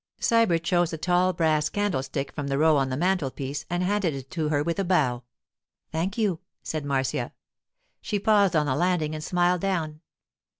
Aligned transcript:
Sybert 0.19 0.63
chose 0.63 0.91
a 0.93 0.97
tall 0.97 1.31
brass 1.31 1.69
candlestick 1.69 2.31
from 2.31 2.47
the 2.47 2.57
row 2.57 2.75
on 2.75 2.89
the 2.89 2.97
mantelpiece 2.97 3.67
and 3.69 3.83
handed 3.83 4.15
it 4.15 4.31
to 4.31 4.49
her 4.49 4.63
with 4.63 4.79
a 4.79 4.83
bow. 4.83 5.21
'Thank 5.91 6.17
you,' 6.17 6.39
said 6.63 6.83
Marcia. 6.83 7.33
She 8.01 8.17
paused 8.17 8.55
on 8.55 8.65
the 8.65 8.75
landing 8.75 9.13
and 9.13 9.23
smiled 9.23 9.61
down. 9.61 10.01